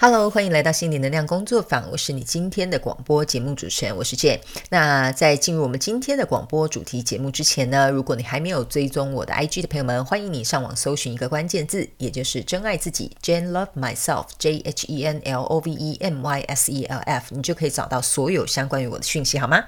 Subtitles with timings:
[0.00, 4.38] Hello，欢迎来到心灵能量工作坊，我是你今天的广播节目主持人，我是 Jane。
[4.70, 16.84] 那在进入我们今天的广播主题节目之前呢，如果你还没有追踪我的 IG 的朋友们，欢迎你上网搜寻一个关键字，也就是真爱自己，Jane Love Myself，J H E N L O V E M Y S E
[16.84, 19.64] L F，你就可以找到所有相关于我的讯息，好吗？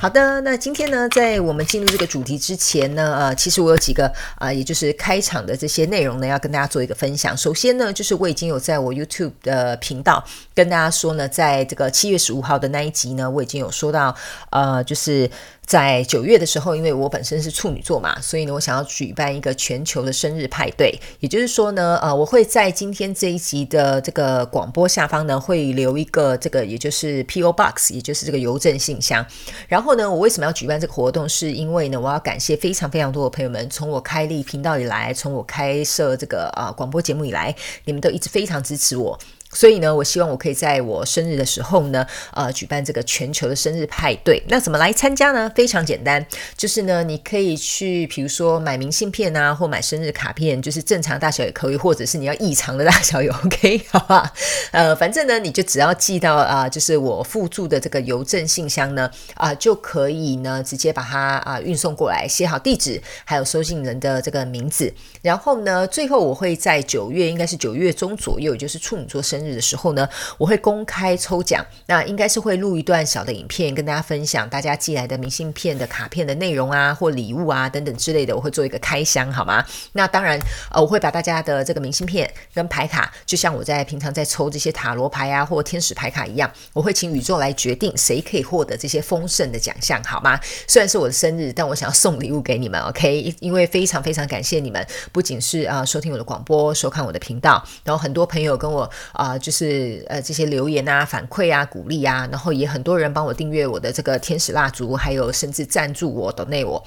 [0.00, 4.06] 好的，那今天呢，在我们进入这个主题之前呢，呃，其实我有几个
[4.36, 7.36] 啊，也就是开场的这些内容呢，要跟大家做一个分享。
[7.36, 10.22] 首先呢，就是我已经有在我 YouTube 的呃，频道
[10.54, 14.14] 跟大家说呢，在这个七月十五号的那一集呢，我已经有说到，
[14.50, 15.30] 呃，就是
[15.64, 20.94] 在九月的时候，因为我本身是处女座嘛，所以呢，我想要举办一个全球的生日派对。
[21.20, 27.50] 也就是说呢，呃，我会在今天这一集的这个广播下方呢，会留一个这个，也就是 P.O.
[27.50, 29.24] Box，也就是这个邮政信箱。
[29.66, 31.26] 然后呢，我为什么要举办这个活动？
[31.26, 37.54] 是因为呢，我要感谢非常非常多的朋友们，从我开立频道以来，从我开设这个啊广播节目以来，
[37.86, 39.18] 你们都一直非常支持我。
[39.54, 44.42] 所以呢，我希望我可以在我生日的时候呢，呃，举办这个全球的生日派对。
[44.48, 45.50] 那怎么来参加呢？
[45.54, 46.24] 非常简单，
[46.56, 54.32] 就是呢，你可以去，比如说买明信片啊，或买生日卡片，就是正常大小也可以，或者是你要异常的大小也 OK，好吧？
[54.72, 64.92] 呃，反正呢，你就只要寄到啊，就是我附注的这个邮政信箱呢，啊，就可以呢，直接把它啊运送过来，写好地址，还有收信人的这个名字。
[65.24, 69.42] 然后呢，最后我会在九月，应该是九月中左右，就是处女座生。
[69.44, 79.64] 日的时候呢，我会公开抽奖，那应该是会录一段小的影片，跟大家分享大家寄来的明信片的卡片的内容啊，或礼物啊等等之类的，我会做一个开箱，好吗？
[79.92, 80.38] 那当然，
[80.70, 90.38] 呃，我会把大家的这个明信片跟牌卡，就像我在平常在抽这些塔罗牌啊或天使牌卡一样，我会请宇宙来决定谁可以获得这些丰盛的奖项，好吗？
[90.68, 93.34] 虽然是我的生日，但我想要送礼物给你们，OK？
[93.40, 99.38] 因为非常非常感谢你们，不仅是啊收听我的广播，收看我的频道，然后很多朋友跟我啊。
[99.38, 106.82] 就是呃这些留言啊、反馈啊、鼓励啊，然后也很多人帮我订阅我的这个天使蜡烛，还有甚至赞助我、donate 我，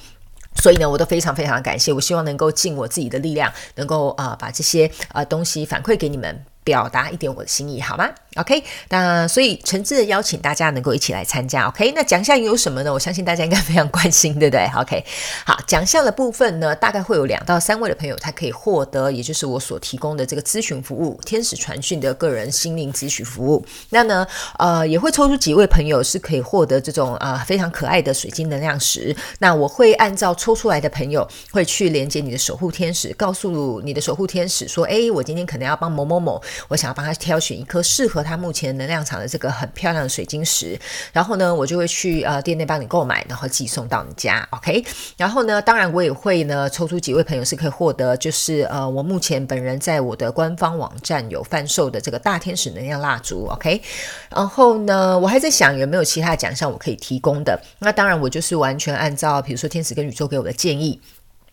[0.55, 1.93] 所以呢，我都非常非常感谢。
[1.93, 11.67] 我希望能够尽我自己的力量，能够啊把这些呃东西反馈给你们，表达一点我的心意，好吗？OK，那所以诚挚的邀请大家能够一起来参加。
[11.67, 12.93] OK，那奖项有什么呢？
[12.93, 14.69] 我相信大家应该非常关心，对不对？
[14.77, 15.03] OK，
[15.45, 23.65] 好，奖项的部分呢，大概会有两到三位的朋友，他可以获得，也就是我所提供的这个咨询服务——天使传讯的个人心灵咨询服务。
[23.89, 24.27] 那呢，
[24.59, 29.15] 呃，也会抽出几位朋友是可以获得这种啊非常可爱的水晶能量石。
[29.39, 40.77] 那我会按照抽出来的朋友，会去连接你的守护天使，告诉你的守护天使说：“哎，我今天可能要帮某某某，我想要帮他挑选一颗适合。”它目前能量场的这个很漂亮的水晶石，
[41.13, 44.83] 然后呢，我就会去呃店内帮你购买，然后寄送到你家，OK。
[45.15, 53.81] 然后呢，当然我也会呢抽出几位朋友是可以获得，就是呃我目前本人在我的官方网站有贩售的这个大天使能量蜡烛，OK。
[54.29, 57.57] 然后呢，我还在想有没有其他奖项我可以提供的。
[57.79, 60.99] 那当然我就是完全按照比如说天使跟宇宙给我的建议。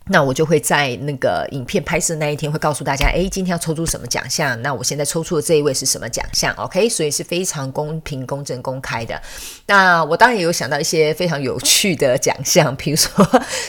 [0.09, 4.61] 那我就会在那个影片拍摄那一天会告诉大家，哎，今天要抽出什么奖项？
[4.61, 9.19] 那我现在抽出的这一位是什么奖项？OK，所以是非常公平、公正、公开的。
[9.65, 13.27] 那我当然也有想到一些非常有趣的奖项，比如说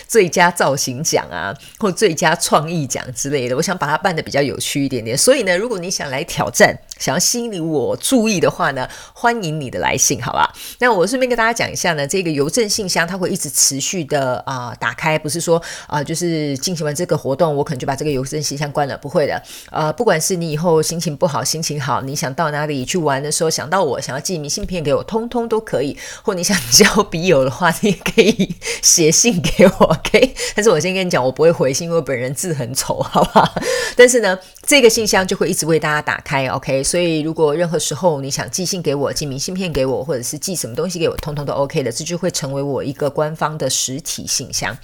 [0.09, 3.55] 最佳造型奖啊，或最佳创意奖之类的。
[3.55, 5.17] 我想把它办的比较有趣一点点。
[5.17, 10.53] 所以呢，如果你想来挑战，想要吸引我注意的话呢，欢迎你的来信，好吧？
[10.79, 16.24] 那我顺便跟大家讲一下呢，这个邮政信箱它会一直持续的啊打开，不是说啊就是。
[16.25, 18.97] 是进行完这个活动，我可能就把这个邮政信箱关了。
[18.97, 19.39] 不会的，
[19.71, 25.95] 呃，不管是你以后心情不好、心情好，你想到哪里去玩的时候，想到我，想要寄明信片给我，通通都可以。
[26.23, 30.33] 或你想交笔友的话，你也可以写信给我，OK？
[30.55, 33.53] 但是我先跟你讲，我不会回信，因为本人字很丑，好不好？
[33.95, 34.35] 但是呢，
[34.65, 36.83] 这个信箱就会一直为大家打开，OK？
[36.83, 44.75] 所以如果任何时候你想寄信给我，寄明信片给我，或者是寄什么东西给我，通通都 OK 的，这就会成为我一个官方的实体信箱。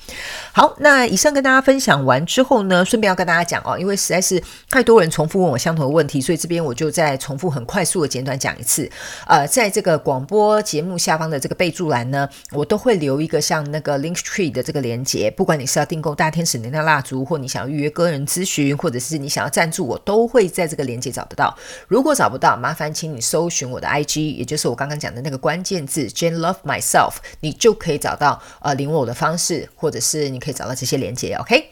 [0.54, 1.31] 好，那以上。
[1.34, 8.90] 跟大家分享完之后呢，顺便要跟大家讲哦，因为实在是太多人重复问我相同的问题，所以这边我就再重复很快速的简短讲一次。
[9.28, 21.56] 呃，在这个广播节目下方的这个备注栏呢，我都会留一个像那个 Link Tree 的这个连接，不管你是要订购大天使能量蜡烛，或你想要预约个人咨询，或者是你想要赞助我，都会在这个连接找得到。
[21.88, 31.21] 如果找不到，麻烦请你搜寻我的 IG，也就是我刚刚讲的那个关键字 Jane Love Myself，你就可以找到呃领我的方式，或者是你可以找到这些连接。
[31.40, 31.70] OK，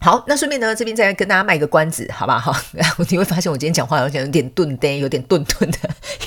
[0.00, 2.56] 好，那顺便呢，这边再跟大家卖个关子，好不好？
[3.08, 5.78] 你会发现我今天讲话好像有点顿呆，有点顿顿的，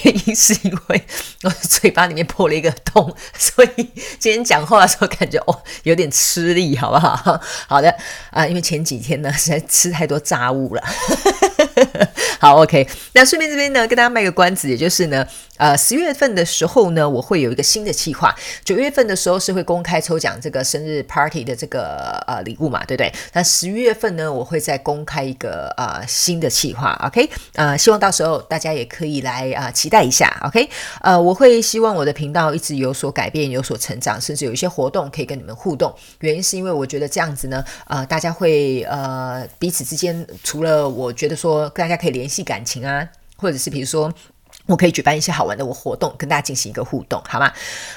[0.04, 1.04] 原因是因为
[1.44, 3.90] 我嘴巴里面破了一个洞，所以
[4.20, 7.42] 今天讲话的时候感觉哦有点吃力，好不好？
[7.68, 7.94] 好的
[8.32, 10.84] 啊，因为前几天呢实在吃太多炸物了。
[12.40, 12.88] 好，OK。
[13.14, 15.26] 那顺便这边呢，跟大家卖个关子，也就是呢，
[15.58, 18.34] 呃，十月份的时候呢，我会有一个新的计划。
[18.66, 23.12] 九月份的时候是会公开抽奖这个生日 party 的这个呃礼物嘛，对不对？
[23.34, 27.30] 那十月份呢，我会再公开一个呃新的计划，OK。
[27.54, 30.70] 呃，希望到时候大家也可以来啊期待一下，OK。
[31.02, 35.94] 呃，我会希望我的频道一直有所改变，有所成长，甚至有一些活动可以跟你们互动。
[36.20, 44.14] 原因是因为我觉得这样子呢，呃，大家会呃彼此之间，除了我觉得说大家可以联系感情啊，或者是比如说。
[44.68, 47.52] 我可以举办一些好玩的我活动，跟大家进行一个互动，好吗？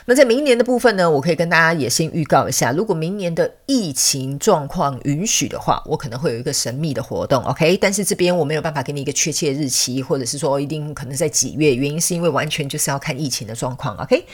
[0.06, 7.76] 那在明年的部分呢，我可以跟大家也先预告一下，如果明年的疫情状况允许的话，我可能会有一个神秘的活动，OK？
[7.76, 14.24] 但是这边我没有办法给你一个确切日期，或者是说一定可能在几月，原因是因为完全就是要看疫情的状况，OK？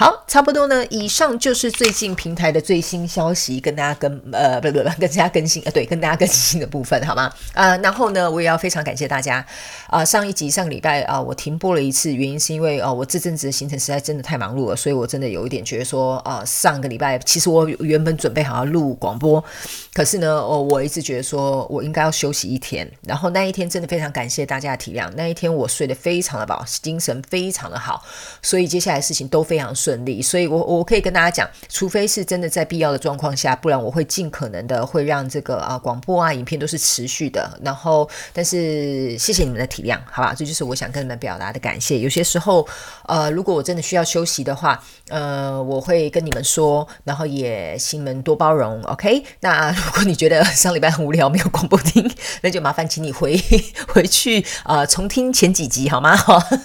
[0.00, 0.82] 好，差不多呢。
[0.86, 7.30] 以上就是最近平台的最新消息，跟大家跟呃不不不，跟大家更新呃对，跟大家更新的部分，好吗？
[7.52, 9.44] 呃，然后呢，我也要非常感谢大家
[9.88, 10.02] 啊。
[10.02, 19.44] 上一集上个礼拜啊，我停播了一次，原因是因为哦，我这阵子的行程实在真的太忙碌了，所以我真的有一点觉得说啊，上个礼拜其实我原本准备好要录广播，
[19.92, 22.90] 可是呢，哦，我一直觉得说我应该要休息一天。
[23.02, 28.02] 然后那一天真的非常感谢大家的体谅，那一天我睡得非常的饱，精神非常的好，
[28.40, 29.89] 所以接下来事情都非常顺。
[29.90, 37.58] 顺利，所以我我可以跟大家讲，除非是真的在必要的状况下，不然我会尽可能的会让这个啊广播啊影片都是持续的。
[37.64, 40.32] 然后，但是谢谢你们的体谅，好吧？
[40.32, 41.98] 这就是我想跟你们表达的感谢。
[41.98, 42.64] 有些时候，
[43.08, 49.24] 呃，如果我真的需要休息的话，呃，我会跟你们说，然后也心门多包容，OK？
[49.40, 52.08] 那 如果你觉得上礼拜很无聊没有广播听，
[52.42, 53.36] 那就麻烦请你回
[53.88, 56.16] 回去啊重听前几集好吗？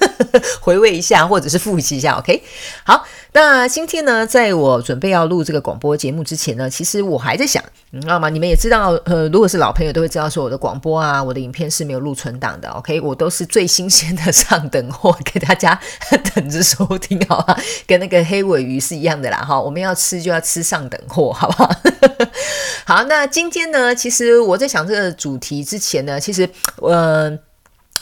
[0.62, 2.44] 回味一下或者是复习一下，OK？
[2.84, 3.05] 好。
[3.34, 8.30] 那今天呢，在我准备要录这个广播节目之前呢，其实我还在想，你知道吗？
[8.30, 13.00] 你们也知道，呃，如果是老朋友都会知道，说我的广播啊，我的影片是没有录存档的， OK？
[13.02, 15.80] 我都是最新鲜的上等货，给大家
[16.34, 17.58] 等着收听，好吧？
[17.86, 21.70] 跟那个黑尾鱼是一样的啦，哈，我们要吃就要吃上等货，好不好？
[22.86, 26.50] 好，那今天呢，其实我在想这个主题之前呢，其实，
[26.82, 27.38] 呃。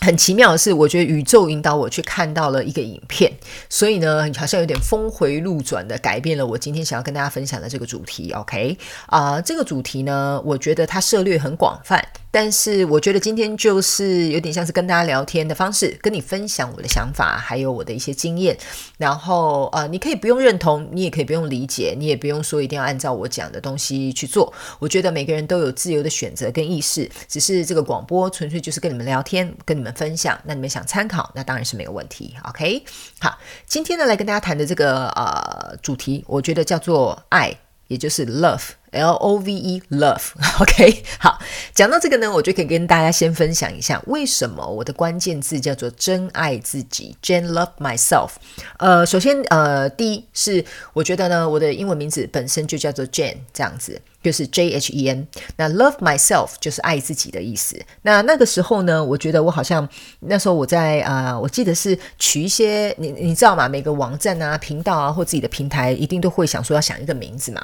[0.03, 3.31] 很奇妙的是，我觉得宇宙引导我去看到了一个影片，
[3.69, 8.29] 所以呢，好像有点峰回路转的改变了我今天想要跟大家分享的这个主题。
[8.33, 12.05] OK，啊，这个主题呢，我觉得它涉猎很广泛。
[12.35, 18.57] 但是我觉得今天就是有点像是跟大家聊天的方式，跟你分享我的想法，还有我的一些经验。
[18.97, 24.51] 然后呃，你可以不用认同，你也可以不用理解，你也不用说一定要按照我讲的东西去做。
[24.79, 30.39] 我觉得每个人都有自由的选择跟意识，只是这个广播纯粹就是跟你们聊天，跟你们分享。
[30.45, 32.35] 那你们想参考，那当然是没有问题。
[32.43, 32.83] OK，
[33.19, 37.57] 好，今天呢来跟大家谈的这个呃主题，我觉得叫做爱，
[37.87, 38.71] 也就是 love。
[38.93, 41.39] L O V E love，OK， 好，
[41.73, 48.33] 讲到这个呢，我就可以跟大家先分享一下，为什么我的关键字叫做真爱自己，Jane love myself。
[48.77, 50.63] 呃，首先，呃，第一是
[50.93, 55.27] 我觉得呢，我的英文名字本身就叫做 Jane，这样子就是 J H E N。
[55.57, 57.79] 那 love myself 就是爱自己的意思。
[58.01, 59.87] 那那个时候呢，我觉得我好像
[60.21, 63.67] 那时候我在啊，我记得是取一些，你你知道吗？
[63.67, 67.61] 每个网站啊、频道啊或自己的平台，一定都会想说要想一个名字嘛。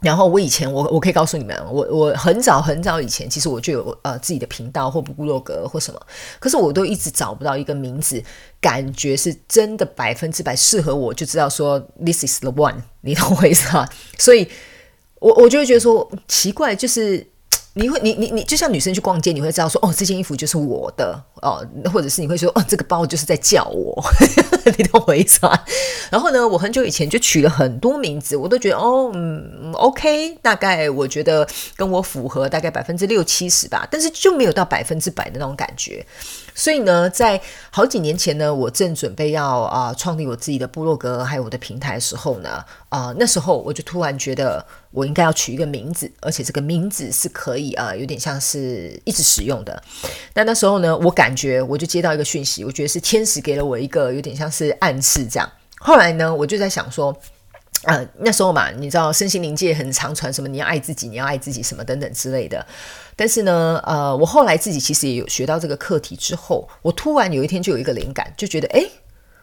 [0.00, 6.00] 然后我以前我我可以告诉你们，我我很早很早以前，其实我就有呃自己的频道或部落格或什么，
[6.38, 8.24] 可是我都一直找不到一个名字，
[8.62, 13.86] 感觉是真的百分之百适合我，就知道说 this is the one，你懂我意思吗？
[14.16, 14.48] 所以，
[15.20, 17.24] 我我就会觉得说奇怪，就是。
[17.74, 23.94] 你会，你你你就像女生去逛街，你会知道说，哦，这件衣服就是我的哦，或者是你会说，哦，这个包就是在叫我，
[24.76, 25.58] 你懂我意思吗？
[26.10, 31.46] 然后呢，我很久以前就取了很多名字，我都觉得，哦，嗯，OK，大概我觉得
[31.76, 36.04] 跟我符合大概百分之六七十吧，但是就没有到百分之百的那种感觉。
[36.54, 49.80] 所以呢，在好几年前呢，我正准备要啊创立我自己的部落格还有我的平台的时候呢，啊那时候我就突然觉得我应该要取一个名字，而且这个名字是可以啊有点像是一直使用的。
[50.34, 55.50] 那那时候呢，我感觉我就接到一个讯息，我觉得是天使给了我一个有点像是是暗示这样。
[55.78, 57.16] 后来呢，我就在想说。
[57.84, 62.66] 呃，那时候嘛，你知道身心灵界很常传什么你要爱自己，你要爱自己什么等等之类的。
[63.16, 68.84] 但是呢，呃，我后来自己其实也有学到这个课题之后，我突然有一天就有一个灵感，就觉得，哎，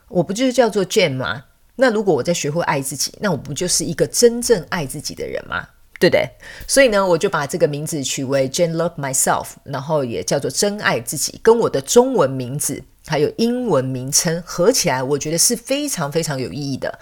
[0.08, 1.46] 我不就是叫做 Jane 吗？
[1.78, 5.68] 那如果我在学会爱自己，那我不就是一个真正爱自己的人吗？
[6.00, 6.30] 对不对？
[6.68, 12.84] 所以呢，我就把这个名字取为 Jane Love Myself，然后也叫做真爱自己，跟我的中文名字。
[13.08, 17.00] 还有英文名称合起来，我觉得是非常非常有意义的。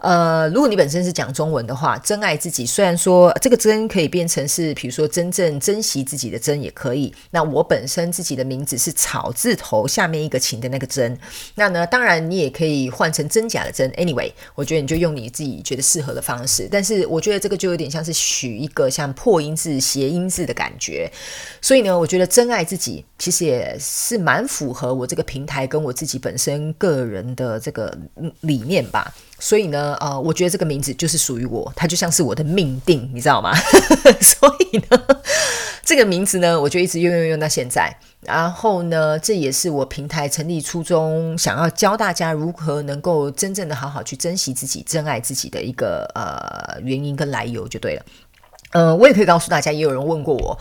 [0.00, 7.12] 呃，如果你本身是讲中文的话，真爱自己，虽然说这个真可以变成是，比如说真正珍惜自己的真也可以。
[7.30, 11.18] 那我本身自己的名字是草字头下面一个情的那个真，
[11.54, 13.90] 那呢，当然你也可以换成真假的真。
[13.92, 16.68] Anyway，我觉得你就用你自己觉得适合的方式。
[16.70, 21.10] 但是我觉得这个就有点像是取一个像破音字、谐音字的感觉。
[21.62, 27.96] 所以呢，我觉得真爱自己其实也是蛮符合我这个平台跟我自己本身个人的这个
[28.42, 29.14] 理念吧。
[29.38, 33.52] 所以呢，呃，我觉得这个名字就是属于我，它就像是我的命定，你知道吗？
[34.20, 35.06] 所以呢，
[35.84, 37.94] 这个名字呢，我就一直用用用到现在。
[38.22, 48.02] 然后呢，这也是我平台成立初衷，想要教大家如何能够真正的好好去珍惜自己、珍爱自己的一个呃原因跟来由，就对了。
[48.72, 50.58] 嗯，我也可以告诉大家，也有人问过我。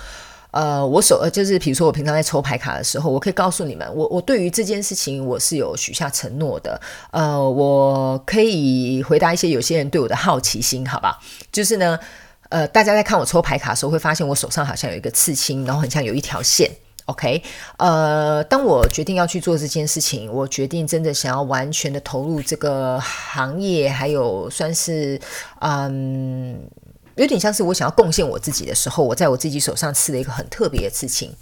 [0.56, 6.80] 呃，我手呃，就是比如说我平常在抽牌卡的时候，我可以告诉你们，我我对于这件事情我是有许下承诺的。
[7.12, 11.20] 呃，我可以回答一些有些人对我的好奇心，好吧？
[11.52, 12.00] 就是呢，
[12.48, 16.72] 呃，大家在看我抽牌卡的时候，会发现我手上好像有一个刺青，然后很像有一条线。
[17.08, 17.44] OK，
[17.78, 25.20] 呃，当我决定要去做这件事情，我决定真的想要完全的投入这个行业，还有算是
[25.60, 26.62] 嗯。
[27.16, 31.34] 有点像是我想要贡献我自己的时候，我在我自己手上刺了一个很特别的刺青，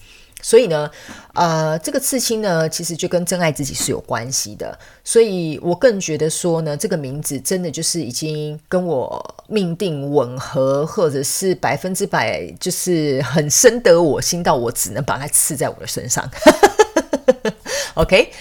[0.41, 0.89] 所以呢，
[1.33, 16.29] 呃，这个刺青呢，其实就跟真爱自己是有关系的，所以我更觉得说呢，这个名字真的就是已经跟我命定吻合，或者是百分之百就是很深得我心到我只能把它刺在我的身上。
[17.95, 18.31] OK，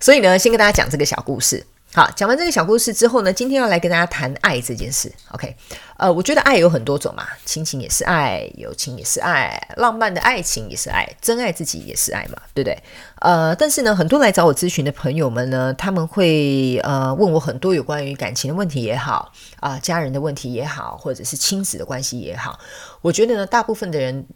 [0.00, 1.66] 所以呢，先跟大家讲这个小故事。
[1.94, 5.10] 好，讲完这个小故事之后呢，今天要来跟大家谈爱这件事。
[5.30, 5.56] OK，
[5.96, 12.78] 呃，我觉得爱有很多种嘛，亲情也是爱，友情也是爱，浪漫的爱情也是爱，真爱自己也是爱嘛，对不对？
[13.20, 22.58] 呃，但是呢，很多来找我咨询的朋友们呢，他们会呃问我很多有关于感情的问题也好，啊，家人的问题也好，或者是亲子的关系也好，
[23.00, 24.26] 我觉得呢，大部分的人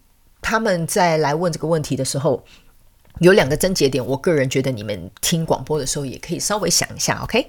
[0.41, 2.43] 他们在来问这个问题的时候。
[3.19, 7.47] 有两个症结点，我个人觉得你们听广播的时候也可以稍微想一下，OK？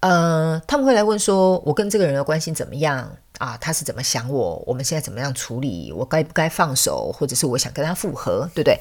[0.00, 3.56] 呃，他们会来问说，我跟这个人的关系怎么样啊？
[3.58, 4.62] 他是怎么想我？
[4.66, 5.90] 我们现在怎么样处理？
[5.92, 7.10] 我该不该放手？
[7.10, 8.78] 或者是我想跟他复合，对不对？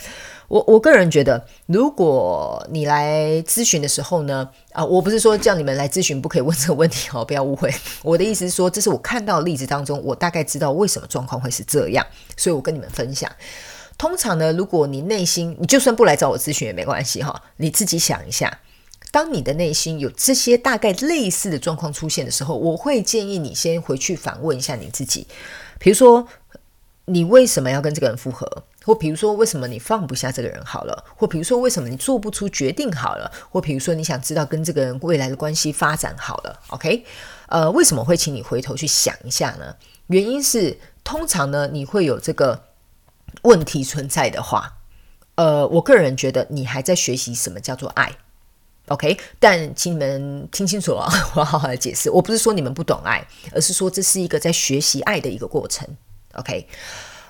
[0.49, 7.73] 我我个人觉得，如果你来咨询的时候呢，啊，我不是说叫你们来咨询不可以问这个问题哦，不要误会。
[8.03, 13.31] 我的意思是说，这是我看到的例子当中，我大概知道为什么状况会是这样，所以我跟你们分享。
[14.03, 18.59] 通常呢，如果你内心，你就算不来找我咨询也没关系哈，你自己想一下，
[19.13, 25.25] 当你的内心有这些大概类似的状况出现的时候，我会建议你先回去反问一下你自己，
[25.79, 26.27] 比如说
[27.05, 28.45] 你为什么要跟这个人复合，
[28.83, 37.05] 或比如说为什么你放不下这个人好了，或比如说为什么你做不出决定好了，或比如说你想知道跟这个人未来的关系发展好了，OK？
[37.47, 39.73] 呃，为什么会请你回头去想一下呢？
[40.07, 42.61] 原因是通常呢，你会有这个。
[43.41, 44.77] 问题存在的话，
[45.35, 48.15] 呃，我个人觉得你还在学习什么叫做爱
[48.87, 49.17] ，OK？
[49.39, 52.09] 但请你们听清楚啊，我要好好的解释。
[52.09, 55.87] 我不是说你们不懂爱，而是说这是一个在学习爱的一个过程
[56.35, 56.67] ，OK？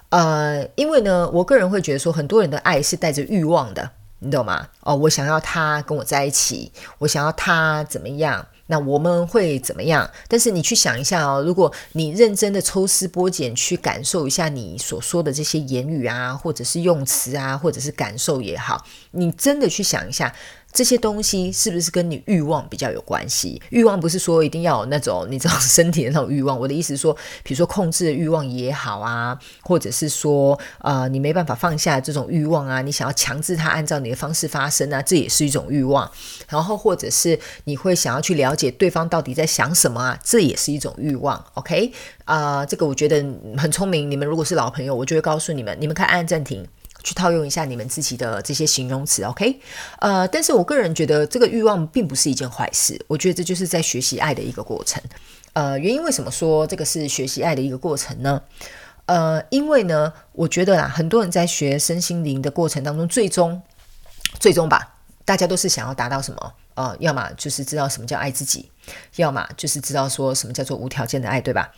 [0.10, 4.68] 呃，因为呢，我个人会觉得说，很多人的爱是带着欲望的，你懂吗？
[4.82, 8.46] 哦，我想要他跟我在一起，我想要他怎么样？
[8.74, 10.10] 那我们会怎么样？
[10.28, 20.34] 但是你去想一下哦，如果你认真的抽丝剥茧去感受一下你所说的这些言语啊，或者是用词啊，或者是感受也好，你真的去想一下。
[20.74, 23.62] 这些东西是不是跟你欲望比较有关系？
[23.70, 26.60] 欲望不是说一定要有那种你知道身体的那种欲望。
[26.60, 27.14] 我的意思是说，
[27.44, 36.10] 比如说控制欲望也好啊，或者是说呃你没办法放下这种欲望啊，你想要强制它按照你的方式发生啊，这也是一种欲望。
[36.50, 41.46] 然后或者是你会想要去了解对方到底在想什么啊，这也是一种欲望。
[41.54, 41.92] OK
[42.26, 43.24] 啊，这个我觉得
[43.58, 44.10] 很聪明。
[44.10, 46.66] 你们如果是老朋友，我就会告诉你们，你们可以按暂停。
[47.04, 49.60] 去套用一下你们自己的这些形容词，OK？
[50.00, 55.04] 呃，但是我个人觉得这个欲望并不是一件坏事，我觉得这就是在学习爱的一个过程。
[55.52, 58.42] 呃，原因为什么说这个是学习爱的一个过程呢？
[59.06, 63.62] 呃，因为呢，我觉得啦，很多人在学身心灵的过程当中，最终，
[64.40, 64.96] 最终吧，
[65.26, 66.54] 大家都是想要达到什么？
[66.76, 68.72] 呃，要么就是知道什么叫爱自己，
[69.18, 71.72] 要么就是知道说什么叫做无条件的爱，对吧？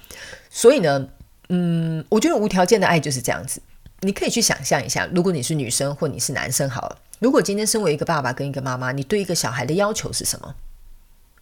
[0.49, 1.07] 所以呢，
[1.49, 3.59] 嗯，我觉得无条件的爱就是这样子。
[4.05, 10.53] 你可以去想象一下，如果你是女生或你是男生，好了，如果今天身为一个爸爸跟一个妈妈，你对一个小孩的要求是什么？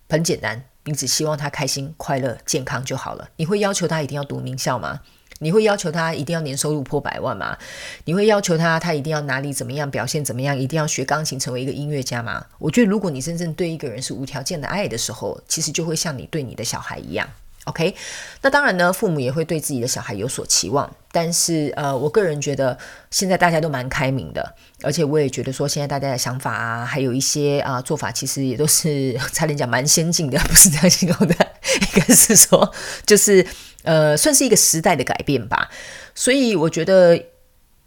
[0.08, 3.30] 很简单，你只希望他开心、快乐、健康就好了。
[3.36, 5.02] 你会要求他一定要读名校吗？
[5.40, 7.58] 你会要求他一定要年收入破百万吗？
[8.06, 10.58] 你会要求他他一定要哪里怎么样表现怎么样？
[10.58, 12.46] 一定要学钢琴成为一个音乐家吗？
[12.60, 17.28] 我觉得，如果你真正对一个人是无条件的爱的时候，其实就会像你对你的小孩一样。
[17.66, 17.96] OK，
[18.42, 22.78] 那当然呢，父母也会对自己的小孩有所期望，但是呃，我个人觉得
[23.10, 31.34] 现在大家都蛮开明的，而且我也觉得说现在大家的想法啊，还有一些啊做法，其实也都是差点讲蛮先进的，不是这样形容的，
[31.96, 32.70] 应该是说
[33.06, 33.46] 就是
[33.84, 35.70] 呃，算是一个时代的改变吧。
[36.14, 37.18] 所以我觉得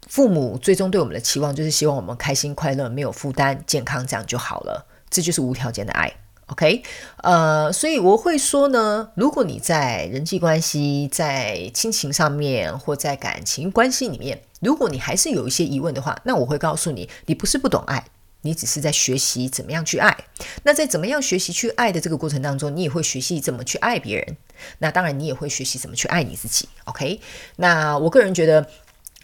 [0.07, 6.11] 父母最终对我们的期望，就是希望我们开心、快乐、没有负担、健康，这样就好了，这就是无条件的爱。
[6.49, 6.81] OK，
[7.23, 18.05] 呃，所以我会说呢，如果你在人际关系、在亲情上面，或在感情关系里面，如果你还是有一些疑问的话，那我会告诉你，你不是不懂爱，
[18.43, 20.17] 你只是在学习怎么样去爱。
[20.63, 24.37] 那在怎么样学习去爱的这个过程当中，你也会学习怎么去爱别人。
[24.79, 26.69] 那当然，你也会学习怎么去爱你自己。
[26.85, 27.19] OK，
[27.57, 28.65] 那我个人觉得。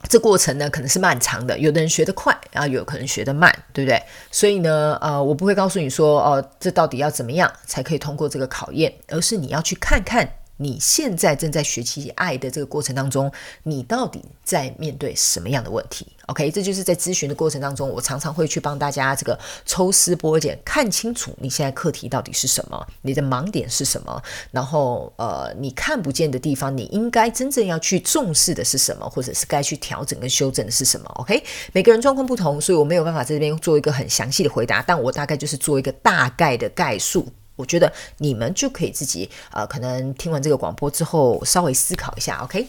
[0.10, 1.58] 这过程呢，可能是漫长的。
[1.58, 4.02] 有的人学得快，然后有可能学得慢，对不对？
[4.32, 10.28] 所以呢，呃，我不会告诉你说，哦，这到底要怎么样才可以通过这个考验，而是你要去看看。
[10.58, 13.32] 你现在正在学习爱的这个过程当中，
[13.64, 31.44] 你到底在面对什么样的问题？OK，这就是在咨询的过程当中，我常常会去帮大家这个抽丝剥茧，看清楚你现在课题到底是什么，你的盲点是什么，然后呃，你看不见的地方，你应该真正要去重视的是什么，或者是该去调整跟修正的是什么？OK，
[31.74, 37.28] 每个人状况不同，所以我没有办法在这边做一个很详细的回答，但我大概就是做一个大概的概述。
[37.56, 42.68] 我觉得你们就可以自己呃，可能听完这个广播之后稍微思考一下，OK？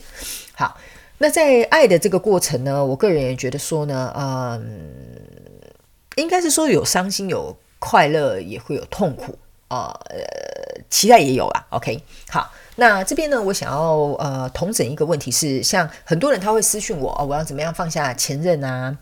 [0.55, 0.76] 好，
[1.19, 4.61] 那在爱的这个过程呢，我个人也觉得说呢，嗯，
[6.17, 9.38] 应该是说有伤心、有快乐，也会有痛苦
[9.69, 10.19] 啊，呃，
[10.91, 12.03] 期待也有啊，OK？
[12.29, 18.97] 好，那这边呢，我想要呃，同整一个问题是，像很多人他会私讯我哦，我要怎么样放下前任啊？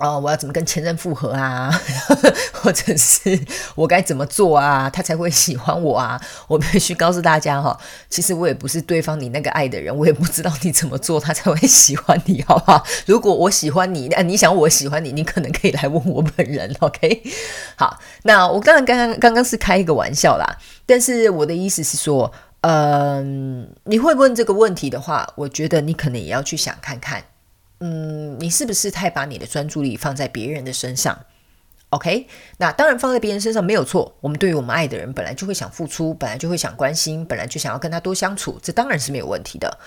[0.00, 1.70] 哦，我要怎么跟前任复合啊？
[2.54, 3.38] 或者是
[3.74, 6.20] 我该怎么做啊，他才会喜欢我啊？
[6.48, 7.78] 我必须告诉大家哈，
[8.08, 12.82] 其实我也不是对方你那个爱的人，我也不知道你怎么做他才会喜欢你，好不好？
[13.04, 17.22] 如果我喜欢你，那你想我喜欢你，你可能可以来问我本人， OK？
[17.76, 27.22] 好，那我刚刚刚刚刚刚是开一个玩笑啦，但是我的意思是说，嗯，你会问这个问题的话，我觉得你可能也要去想看看。
[27.80, 31.18] 嗯，你是不是太把你的专注力放在别人的身上
[31.88, 34.14] ？OK，那当然放在别人身上没有错。
[34.20, 39.78] 我们对于我们爱的人，本来就会想付出，本来就会想关心，本来就想要跟他多相处，这当然是没有问题的。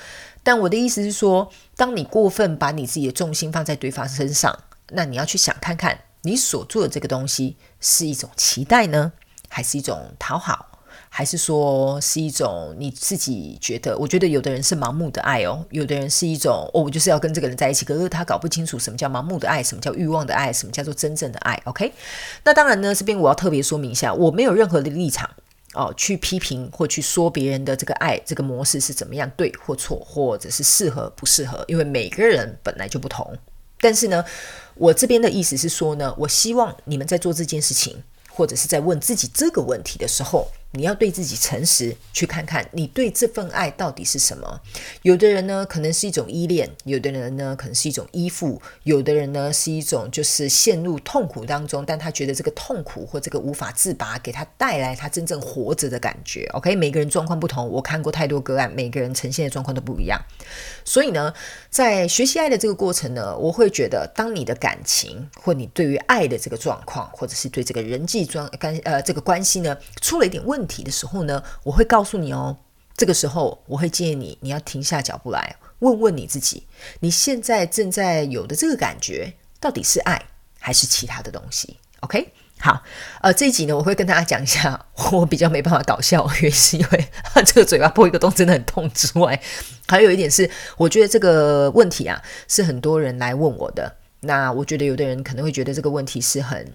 [0.43, 4.57] 但我的意思是说，当你过分把你自己的重心放在对方身上，
[4.89, 9.13] 那你要去想看看，你所做的这个东西是一种期待呢，
[9.47, 10.72] 还是一种讨好？
[11.15, 13.95] 还是说是一种你自己觉得？
[13.99, 21.53] 我觉得有的人是盲目的爱哦，有的人是一种哦，我就是要跟这个人在一起，可是他搞不清楚什么叫盲目的爱，什么叫欲望的爱，什么叫做真正的爱。
[21.65, 21.93] OK，
[22.43, 25.29] 那当然呢，这边我要特别说明一下，我没有任何的立场
[25.75, 33.37] 哦，去批评或去说别人的这个爱这个模式是怎么样对或错，或者是适合不适合，因为每个人本来就不同。
[33.79, 34.25] 但是呢，
[34.73, 40.47] 我这边的意思是说呢，我希望你们在做这件事情，或者是在问自己这个问题的时候。
[40.75, 44.59] 你要对自己诚实，去看看你对这份爱到底是什么。
[45.03, 56.43] 有的人呢，可能是一种依恋；有的人呢，可能是一种依附；有的人呢，是一种就是陷入痛苦当中，但他觉得这个痛苦或这个无法自拔，给他带来他真正活着的感觉。
[56.53, 60.19] OK，每个人状况不同，我看过太多个案，每个人呈现的状况都不一样。
[60.83, 61.31] 所以呢，
[61.69, 70.62] 在学习爱的这个过程呢，我会觉得，当你的感情或你对于爱的这个状况，或者是对这个人际关关呃这个关系呢，出了一点问。
[70.63, 72.55] 问题的时候呢，我会告诉你哦。
[72.95, 76.67] 这个时候，我会建议你，你要停下脚步来，问问你自己，
[77.01, 80.23] 你现在正在有的这个感觉，到底是爱
[80.59, 82.83] 还是其他的东西？OK，好，
[83.21, 87.07] 呃，这一集呢，我会跟大家讲一下，我比较没办法搞笑，原因是因为
[87.43, 89.41] 这个嘴巴破一个洞真的很痛之外，
[89.87, 93.97] 还有一点是，我觉得这个问题啊，是很多人来问我的。
[94.21, 96.71] 那我觉得有的人可能会觉得这个问题是很。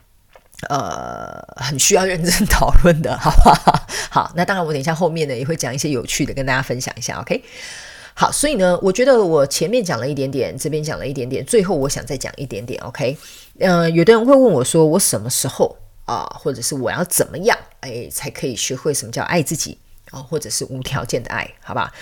[0.68, 3.87] 呃，很需要认真 讨论的，好不好？
[4.11, 7.21] 好，那当然，我等一下后面呢也会讲一些有趣的，跟大家分享一下。
[7.21, 7.44] OK，
[8.14, 12.83] 好，所以呢，我觉得我前面讲了一点点，这边讲了一点点，最后我想再讲一点点。
[12.83, 13.16] OK，
[13.61, 19.79] 嗯，有的人会问我说，我什么时候啊，或者是我要怎么样，哎，才可以学会什么叫爱自己
[20.11, 21.92] 啊，或者是无条件的爱，好吧？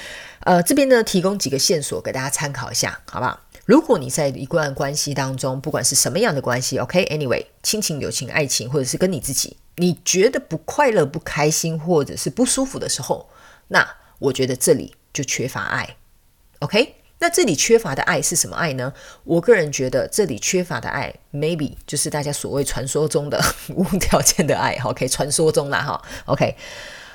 [0.40, 3.40] 呃，这边呢提供几个线索给大家参考一下，好不好？
[3.66, 13.28] 如果你在一段关系当中，不管是什么样的关系，OK，Anyway，亲情、友情、爱情，或者是跟你自己，你觉得不快乐、不开心，或者是不舒服的时候，
[13.66, 15.96] 那我觉得这里就缺乏爱
[16.60, 16.94] ，OK？
[17.18, 18.92] 那这里缺乏的爱是什么爱呢？
[19.24, 24.78] 我个人觉得这里缺乏的爱，maybe 就是大家所谓传说中的无条件的爱。
[24.86, 26.00] OK，传说中啦哈。
[26.26, 26.54] OK，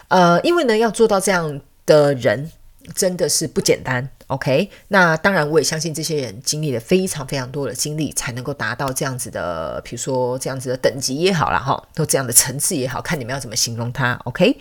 [0.09, 2.51] 呃，因为呢，要做到这样的人。
[2.95, 4.69] 真的是不简单，OK？
[4.87, 14.57] 那当然，我也相信这些人经历了非常非常多的经历，才能够达到这样子的，比如说这样子的等级也好了哈，都这样的层次也好看你们要怎么形容它，OK？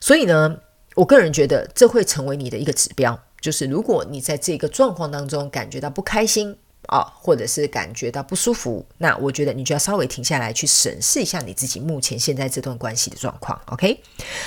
[0.00, 0.56] 所以呢，
[0.94, 6.56] 我个人觉得这会成为你的一个指标，就是如果你在这个状况当中感觉到不开心。
[6.88, 13.60] 啊，或者是感觉到不舒服，那我觉得你就要稍微停下来，去审视一下你自己目前现在这段关系的状况。
[13.66, 14.02] OK，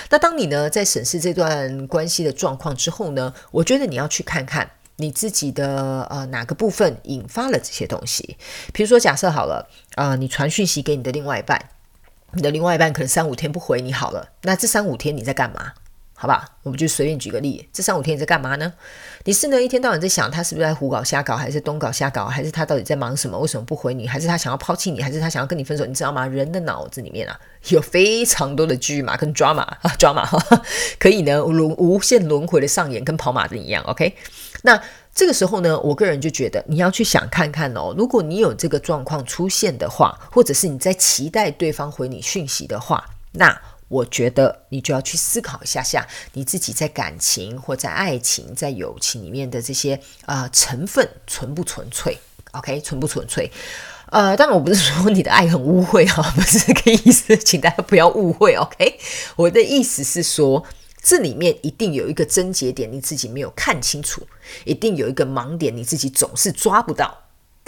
[0.09, 8.37] 那当你呢在审视这段关系的状况之后呢，我觉得你要去看看你自己的呃哪个部分引发了这些东西。
[8.73, 11.69] 比如说，假设好了，啊，你传讯息给你的另外一半，
[12.33, 15.73] 你的另外一半可能三五天不回你好了，那这三五天你在干嘛？
[16.17, 18.73] 好吧，我们就随便举个例，这三五天你在干嘛呢？
[19.27, 23.35] 你是呢一天到晚在想他是不是在胡搞瞎搞，还是东搞瞎搞，还是他到底在忙什么？
[23.39, 24.07] 为什么不回你？
[24.07, 25.01] 还是他想要抛弃你？
[25.01, 25.83] 还是他想要跟你分手？
[25.83, 26.27] 你知道吗？
[26.27, 30.39] 人的脑子里面啊， 有非常多的剧码跟抓马啊，抓马哈，
[30.99, 33.83] 可以呢轮无限轮回的上演，跟跑马灯一样。
[33.85, 34.13] OK，
[34.61, 34.79] 那
[35.15, 43.59] 这个时候呢，我个人就觉得你要去想看看哦，如果你有这个状况出现的话，或者是你在期待对方回你讯息的话，那。
[43.95, 52.17] 我觉得你就要去思考一下下，你自己在感情或在爱情、在友情里面的这些啊成分纯不纯粹
[52.51, 53.49] ？OK，纯不纯粹？
[54.11, 58.53] 呃，当然我不是说你的爱很污秽啊，不是这个意思，请大家不要误会。
[58.55, 58.99] OK，
[59.37, 60.63] 我的意思是说，
[61.01, 64.27] 这里面一定有一个症结点，你自己没有看清楚，
[64.65, 67.17] 一定有一个盲点，你自己总是抓不到。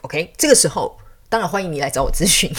[0.02, 0.98] OK，这个时候。
[1.30, 2.50] 当然欢迎你来找我咨询，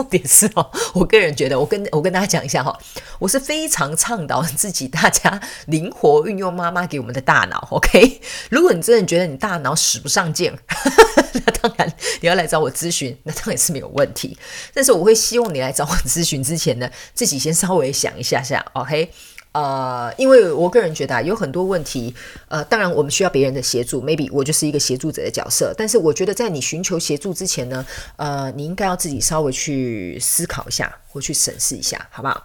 [0.00, 2.74] 重点是哦，我个人觉得，我跟我跟大家讲一下哈，
[3.18, 8.18] 我是非常倡导自己大家灵活运用妈妈给我们的大脑，OK？
[8.48, 10.56] 如果你真的觉得你大脑使不上劲，
[11.34, 14.38] 那当然你要来找我咨询，那当然是没有问题。
[14.72, 19.12] 但是我会希望你来找我咨询之前呢，自己先稍微想一下下，OK？
[19.52, 22.14] 呃，因为我个人觉得啊，有很多问题，
[22.48, 25.74] 呃，当然我们需要别人的协助，maybe 我就是一个协助者的角色。
[25.76, 27.84] 但是我觉得在你寻求协助之前呢，
[28.16, 32.44] 呃，你应该要自己稍微去思考一下，或去审视一下，好不好？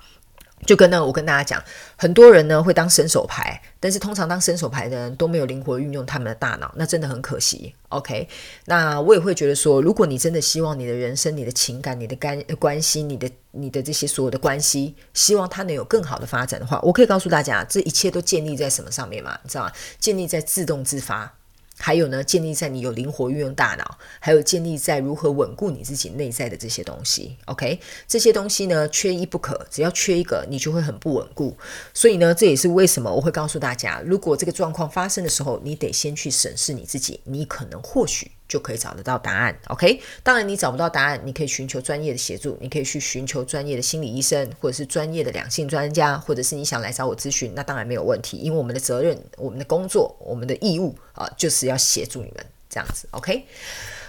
[0.66, 1.64] 就跟呢，我跟大家讲，
[1.96, 7.76] 很多人呢会当伸手牌，但是通常当伸手牌的人都没有灵活运用他们的大脑，那真的很可惜。
[7.90, 8.28] OK，
[8.66, 19.38] 那我也会觉得说，如果你真的希望你的人生、你的情感、你的干关系、你的你的这些所有的关系，希望它能有更好的发展的话，我可以告诉大家，这一切都建立在什么上面嘛？
[19.44, 19.72] 你知道吗？
[20.00, 21.36] 建立在自动自发。
[21.78, 27.38] 还有呢，建立在你有灵活运用大脑，还有建立在如何稳固你自己内在的这些东西。
[27.46, 31.58] OK，这些东西呢，缺一不可，只要缺一个，你就会很不稳固。
[31.94, 38.32] 所以呢，这也是为什么我会告诉大家，如果这个状况发生的时候，你得先去审视你自己，你可能或许。
[38.48, 40.00] 就可以找得到答案，OK？
[40.24, 53.46] 当然，你找不到答案，你可以寻求专业的协助，你可以去寻求专业的心理医生，或者是专业的两性专家，或者是你想来找我咨询，那当然没有问题，因为我们的责任、我们的工作、我们的义务啊，就是要协助你们这样子，OK？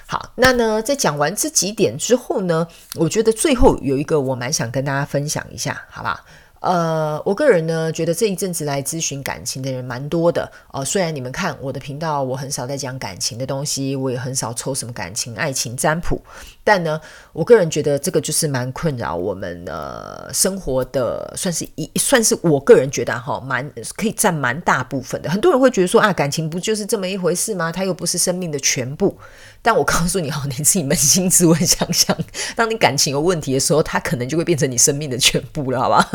[0.07, 6.25] 好，那呢，在讲完这几点之后呢，我觉得最后有一个我蛮想跟大家分享一下，好吧？
[6.61, 10.85] 呃，我个人呢觉得这一阵子来咨询感情的人蛮多的哦。
[10.85, 16.21] 虽然你们看我的频道，我很少在讲感情的东西，我也很少抽什么感情、爱情占卜，
[16.67, 17.01] 但呢，
[17.33, 25.31] 我个人觉得这个就是蛮困扰我们呃生活的，算是一算是我个人觉得哈，蛮可以占蛮大部分的。
[25.31, 27.71] 很多人会觉得说啊，感情不就是这么一回事吗？
[27.71, 29.17] 它又不是生命的全部。
[29.63, 32.17] 但我告诉你哈，你自己扪心自问想想，
[32.57, 36.11] 当你感情有问题的时候，它可能就会变成你生命的全部了，好吧？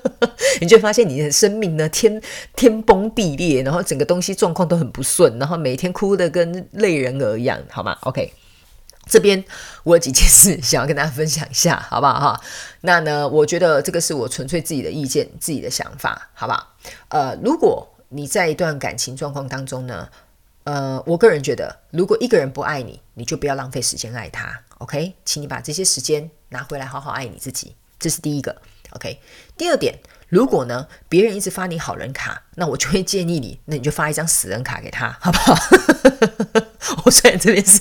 [0.60, 2.20] 你就发现你的生命呢天
[2.54, 8.32] 天崩地裂，然后整个东西状况都很不顺，然后每天哭的跟泪人儿一样，好吗？OK，
[9.06, 9.44] 这边
[9.82, 12.40] 我有几件事想要跟大家分享一下，好不好哈？
[12.80, 16.74] 那呢，我觉得这个是我纯粹自己的意见、自己的想法，好不好？
[17.08, 20.08] 呃，如果你在一段感情状况当中呢？
[20.64, 24.62] 呃，我个人觉得，如果一个人不爱你，你就不要浪费时间爱他。
[24.78, 27.76] OK，请你把这些时间拿回来，好好爱你自己。
[27.98, 28.56] 这是第一个。
[28.92, 29.20] OK，
[29.58, 29.94] 第二点，
[30.34, 35.56] 如果呢别人一直发你好人卡，那我就会建议你，那你就发一张死人卡给他，好不好？
[37.06, 37.80] 我虽然这边是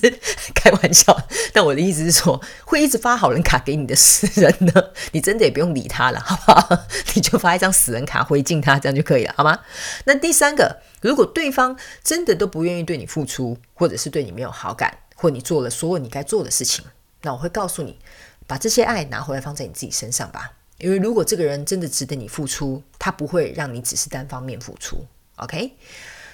[0.53, 1.19] 开玩笑，
[1.51, 4.71] 但我的意思是说，会一直发好人卡给你的死人呢，
[5.13, 6.85] 你真的也不用理他了，好不好？
[7.15, 9.61] 你就发一张死人卡回敬他，这样就可以了，好吗？
[10.05, 16.85] 那第三个，如果对方真的都不愿意对你付出，或者是对你没有好感，或你做了所有你该做的事情，
[17.23, 17.97] 那我会告诉你，
[18.45, 20.51] 把这些爱拿回来放在你自己身上吧。
[20.79, 25.05] 因为如果这个人真的值得你付出，他不会让你只是单方面付出。
[25.37, 25.71] OK，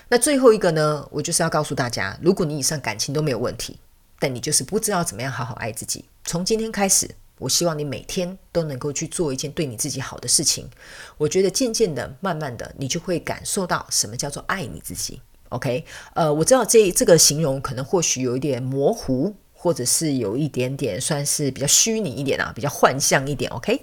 [0.08, 3.78] 那最后一个呢，我就是要告诉大家，如果你以上感情都没有问题，
[4.20, 7.10] 但你就是不知道怎么样好好爱自己，从今天开始。
[7.40, 10.70] 我希望你每天都能够去做一件对你自己好的事情。
[11.18, 15.22] 我觉得渐渐的、慢慢的，你就会感受到什么叫做爱你自己。
[15.48, 23.50] OK，呃，我知道这这个形容可能或许有一点模糊，或者是有一点点算是比较虚拟一点啊，比较幻象一点。
[23.52, 23.82] OK。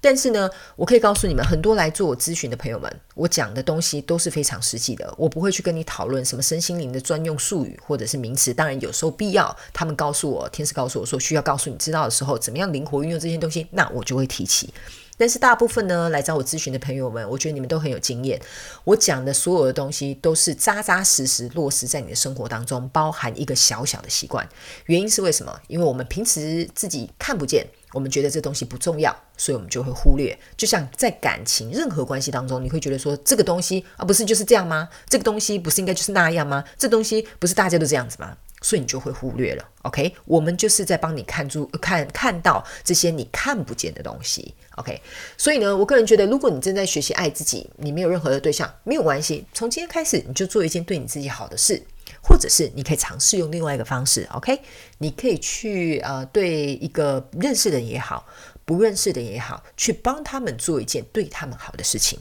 [0.00, 5.12] 但是呢，我可以告诉你们，很多来做我咨询的朋友们，我讲的东西都是非常实际的。
[5.18, 8.54] 我不会去跟你讨论什么身心灵的专用术语或者是名词。
[8.54, 14.72] 当然，有时候必要，他们告诉我，天使告诉我说需要告诉你知道的时候，怎么样灵活运用这些东西，那我就会提起。
[15.16, 18.40] 但是大部分呢，来找我咨询的朋友们，我觉得你们都很有经验。
[18.84, 24.48] 我讲的所有的东西都是扎扎实实落实在你的生活当中，包含一个小小的习惯。
[24.86, 25.60] 原因是为什么？
[25.66, 27.66] 因为我们平时自己看不见。
[27.92, 30.38] 我们觉得这东西不重要，所以我们就会忽略。
[30.56, 34.88] 就像在感情任何关系当中，你会觉得说这个东西啊，不是就是这样吗？
[35.08, 36.62] 这个东西不是应该就是那样吗？
[36.76, 38.36] 这东西不是大家都这样子吗？
[38.60, 39.64] 所以你就会忽略了。
[39.82, 44.52] OK，我们就是在帮你看住看看到这些你看不见的东西。
[44.74, 45.00] OK，
[45.36, 51.80] 所以呢，我个人觉得，如果你正在学习爱自己，你没有任何的对象，没有关系，从今天开始你就做一件对你自己好的事。
[52.28, 54.60] 或者是你可以尝试用另外一个方式，OK？
[54.98, 58.26] 你可以去呃，对一个认识的人也好，
[58.66, 62.18] 不认识的也好，去帮他们做一件对他们好的事情。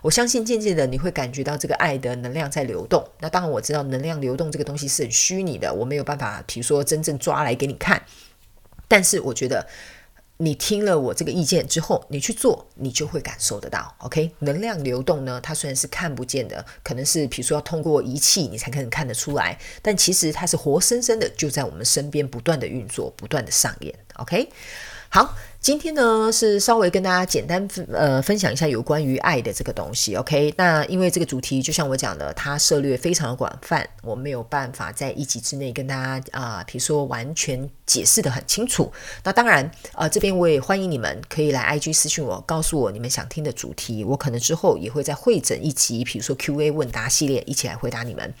[0.00, 3.06] 我相信渐渐的你会感觉到这个爱的能量在流动。
[3.20, 8.02] 那当然我知道能量流动这个东西是很虚拟的，我没有办法，比如说真正抓来给你看。
[8.88, 9.66] 但是我觉得。
[10.42, 13.94] 你听了我这个意见之后，你去做，你就会感受得到。
[13.98, 23.94] OK，能量流动呢，它虽然是看不见的，可能是比如说要通过仪器你才可能看得出来，但其实它是活生生的就在我们身边不断的运作，不断的上演。
[24.14, 24.48] OK。
[25.12, 30.54] 好，今天呢是稍微跟大家简单分呃分享一下有关于爱的这个东西，OK？
[30.56, 38.90] 那因为这个主题就像我讲的，它涉略非常的广泛，我没有办法在一集之内跟大家啊，比如说完全解释的很清楚。
[39.22, 48.32] 那当然啊，这边我也欢迎你们可以来 IG 私信我，告诉我你们想听的主题，我可能之后也会再会诊一集，比如说 Q&A 问答系列，一起来回答你们。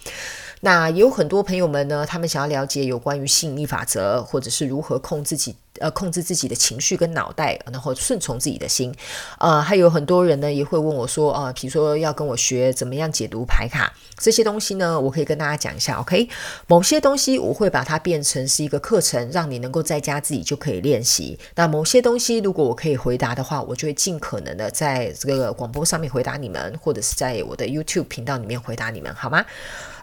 [0.60, 8.94] 那有很多朋友们呢，他们想要了解有关于吸引力法则，或者是如何控制自己，呃，控制自己的情绪跟脑袋，然后顺从自己的心。
[9.38, 16.28] 呃，还有很多人呢，也会问我说，呃，比如说要跟我学怎么样解读牌卡这些东西呢，我可以跟大家讲一下，OK？
[16.66, 21.38] 某些东西我会把它变成是一个课程，让你能够在家自己就可以练习。
[21.54, 29.42] 那某些东西如果我可以回答的话，我就会尽可能的在这个广播上面回答你们，或者是在我的 YouTube 频道里面回答你们，好吗？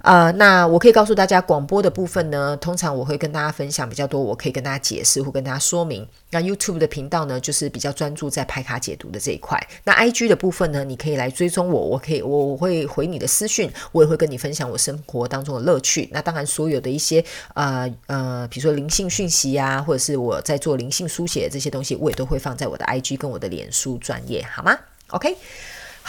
[0.07, 6.07] 呃，那我可以告诉大家，广播的部分呢，通常我会跟大家分享比较多，我可以跟大家解释或跟大家说明。
[6.29, 9.61] 那 YouTube 的频道呢，就是比较专注在牌卡解读的这一块。
[9.83, 16.07] 那 IG 的部分呢，你可以来追踪我，我可以我我会回你的私讯，我也会跟你分享我生活当中的乐趣。
[16.13, 17.21] 那当然，所有的一些
[17.53, 24.73] 呃呃，比如说灵性讯息呀，或者是我在做灵性书写这些东西，我也都会放在我的 IG 跟我的脸书专业，好吗
[25.09, 25.35] ？OK。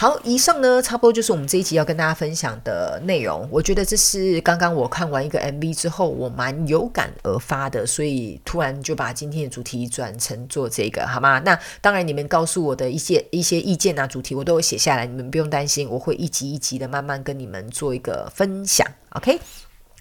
[0.01, 3.45] 好，以上呢差不多就是我们这一集要跟大家分享的内容。
[3.51, 11.39] 我觉得这是刚刚我看完一个 MV 之后，我蛮有感而发的，所以突然就把今天的主题转成做这个，好吗？
[11.39, 18.87] 那当然，你们告诉我的一些一些意见啊，主题我都会写下来，你们不用担心，我会一集一集的慢慢跟你们做一个分享。
[19.09, 19.37] OK，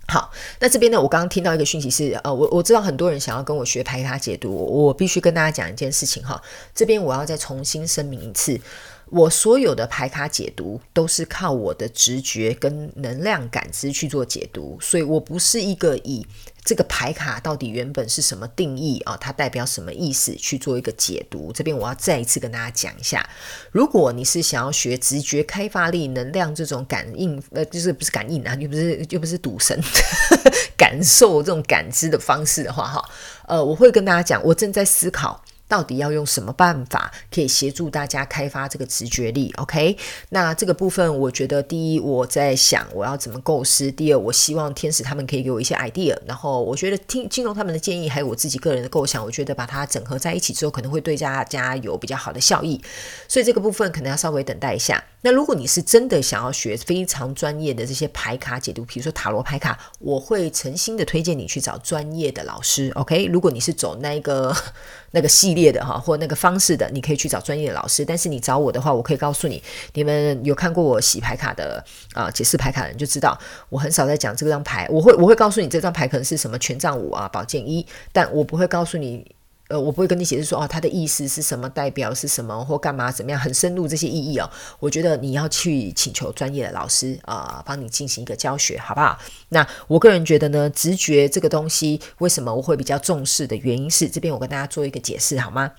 [0.06, 0.30] 好，
[0.61, 6.40] 那这边呢，我刚刚听到一个讯息是，呃，我我知道很多人想要跟我学排卡解读，我必须跟大家讲一件事情哈，
[6.72, 8.61] 这边我要再重新声明一次。
[9.10, 16.26] 我所有的牌卡解读都是靠我的直觉跟能量感知去做解读，所以我不是一个以
[16.62, 21.50] 这个牌卡到底原本是什么定义啊，它代表什么意思去做一个解读。
[21.52, 23.26] 这边我要再一次跟大家讲一下，
[23.72, 29.80] 如果你是想要学直觉开发力、能量这种感应，呃，就是不是感应啊，又不是又不是赌神
[30.76, 33.10] 感受这种感知的方式的话，哈，
[33.46, 35.42] 呃，我会跟大家讲，我正在思考。
[35.68, 39.96] 到底要用什么办法可以协助大家开发这个直觉力？OK，
[40.31, 46.16] 那这个部分，我觉得第一，我在想我要怎么构思；第二，我希望天使他们可以给我一些 idea。
[46.26, 52.81] 然后，我觉得听金融他们的建议，还有我自己个人的构想，我觉得把它整合在一起之后，可能会对大家有比较好的效益。
[53.28, 55.04] 所以这个部分可能要稍微等待一下。
[55.22, 62.90] 那如果你是真的想要学非常专业的这些牌卡解读，比如说塔罗牌卡，我会诚心的推荐你去找专业的老师。
[62.94, 64.54] OK，如果你是走那个
[65.11, 68.04] 那个系列的哈，或那个方式的，你可以去找专业的老师。
[68.04, 69.61] 但是你找我的话，我可以告诉你，
[69.94, 73.37] 你们有看过我洗牌卡的啊，解释牌卡的人就知道，
[73.70, 74.87] 我很少在讲这张牌。
[74.88, 79.38] 我会我会告诉你这张牌可能是什么权杖五啊，宝剑一，但我不会告诉你。
[79.68, 84.48] 呃，我不会跟你解释说哦，它的意思是什么，代表是什么，或干嘛怎么样，很深入这些意义哦。
[84.81, 89.18] 我觉得你要去请求专业的老师啊，帮你进行一个教学，好不好？
[89.50, 95.70] 那我个人觉得呢，直觉这个东西，为什么我会比较重视的原因是，这边我跟大家做一个解释好吗？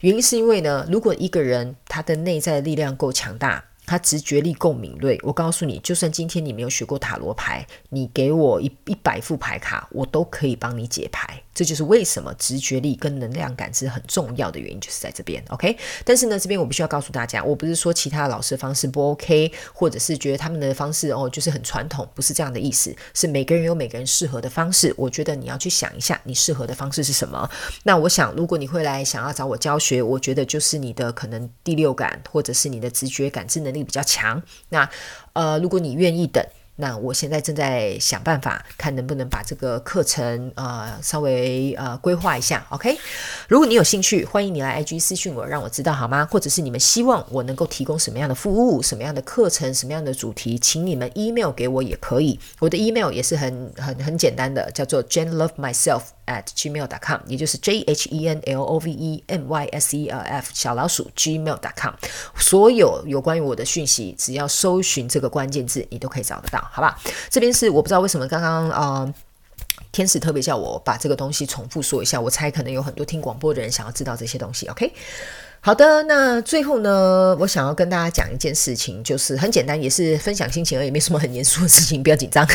[0.00, 3.64] 原因是因为呢，如果一个人他的内在力量够强大。
[3.86, 11.43] 他直觉力够敏锐，我告诉你，就算今天你没有学过塔罗牌，你给我一一百副牌卡，我都可以帮你解牌。
[11.54, 15.42] 这就是为什么直觉力跟能量感知很重要的原因，就是在这边。
[15.50, 22.94] OK，但是呢，这边我必须要告诉大家，我不是说其他老师的方式不 OK，或者是觉得他们的方式哦就是很传统，不是这样的意思。
[23.14, 27.48] 是每个人有每个人适合的方式，我觉得你要去想一下，你适合的方式是什么。
[27.84, 34.42] 那我想，如果你会来想要找我教学，我觉得就是你的可能第六感，或者是你的直觉感知能力比较强。
[34.70, 34.88] 那
[35.34, 36.44] 呃，如果你愿意等。
[36.76, 42.98] 那我现在正在想办法，看能不能把这个课程呃稍微呃规划一下，OK？
[43.46, 46.26] 如果你有兴趣，欢迎你来 IG 私讯我，让我知道好吗？
[46.30, 52.38] 或者是你们希望我能够提供什么样的服务、什么样的课程、什么样的主题，请你们 email 给我也可以。
[52.58, 59.64] 我的 email 也是很很很简单的，叫做 JaneLoveMyself at gmail.com，也就是 J H E N L O V E M Y
[59.66, 61.94] S E L F 小老鼠 gmail.com。
[62.36, 66.63] 所有有关于我的讯息，只要搜寻这个关键字，你都可以找得到。
[66.72, 66.98] 好吧，
[67.30, 69.14] 这边是我不知道为什么刚刚呃，
[69.92, 74.66] 天使特别叫我把这个东西重复说一下，我猜可能有很多听广播的人想要知道这些东西。
[74.66, 74.92] OK，
[75.60, 82.46] 好的，那最后呢，我想要跟大家讲一件事情，就是很简单，也是分享心情而已，没什么很严肃的事情，不要紧张，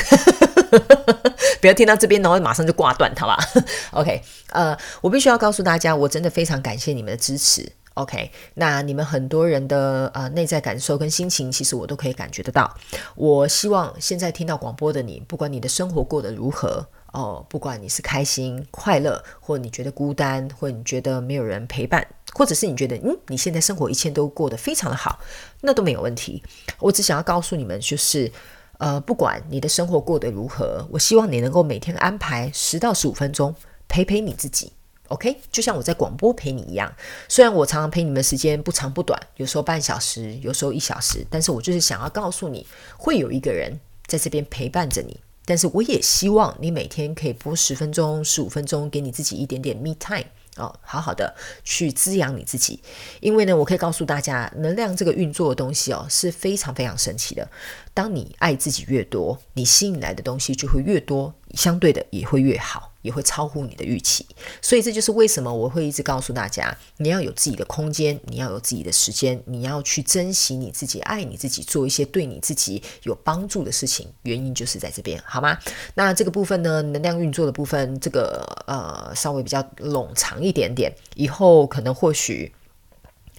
[1.61, 3.37] 不要听到这边然后马上就挂断，好吧？
[3.91, 7.71] OK，呃，我必须要告诉大家，我真的非常感谢你们的支持。
[7.95, 12.73] OK，那你们很多人的呃内在感受跟心情，其实我都可以感觉得到。
[13.15, 25.19] 我希望现在听到广播的你，不管你的生活过得如何哦，不管你是开心快乐，或你觉得孤单，或你觉得没有人陪伴，或者是你觉得嗯你现在生活一切都过得非常的好，
[25.61, 26.41] 那都没有问题。
[26.79, 28.31] 我只想要告诉你们，就是
[28.77, 33.53] 呃不管你的生活过得如何，我希望你能够每天安排十到十五分钟
[33.89, 34.71] 陪陪你自己。
[35.09, 36.91] OK，就像我在广播陪你一样，
[37.27, 42.65] 虽然我常常陪你们时间不长不短，有时候半小时，有时候一小时，但是我就是想要告诉你，
[42.97, 45.19] 会有一个人在这边陪伴着你。
[45.45, 50.25] 但是我也希望你每天可以播十分钟、十五分钟，给你自己一点点 me time
[50.57, 52.79] 哦，好好的去滋养你自己。
[53.19, 57.49] 因为呢，我可以告诉大家，能量这个运作的东西哦，是非常非常神奇的。
[57.95, 62.88] 当你爱自己越多，你吸引来的东西就会越多，相对的也会越好。
[63.01, 64.25] 也会超乎你的预期，
[64.61, 74.07] 所以这就是为什么我会一直告诉大家，你要有自己的空间，你要有自己的时间，你要去珍惜你自己，爱你自己，做一些对你自己有帮助的事情。
[74.23, 75.57] 原因就是在这边，好吗？
[75.95, 82.53] 那这个部分呢，能量运作的部分，这个呃稍微比较冗长一点点，以后可能或许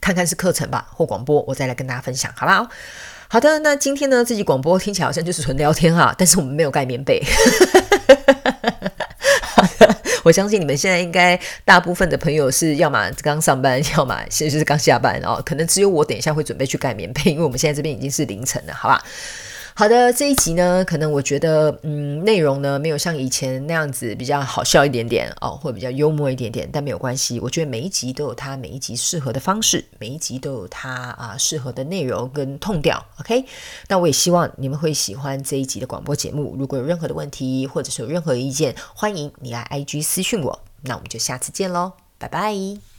[0.00, 2.66] 看看是课程吧，或广播，我再来跟大家分享，好不好？
[3.28, 7.22] 好的，那今天呢，这集广播听起来好像就是纯聊天哈，但是我们没有盖棉被。
[10.22, 15.42] 我相信你们现在应该大部分的朋友是要么刚上班，要么现在就是刚下班哦。
[15.44, 19.02] 可能只有我等一下会准备去盖棉被，因为我们现在这边已经是凌晨了，好吧？
[19.80, 27.40] 好的，这一集呢，可能我觉得，嗯，内容呢没有像以前那样子比较好笑一点点哦，或比较幽默一点点，但没有关系。
[27.40, 33.02] 我觉得每一集都有它每一集适合的方式，每一集都有它啊适合的内容跟痛调。
[33.20, 33.42] OK，
[33.88, 36.54] 那我也希望你们会喜欢这一集的广播节目。
[36.58, 40.60] 如果有任何的问题，或者是有任何意见，欢迎你来 IG 私讯我。
[40.82, 42.89] 那我们就下次见喽，拜拜。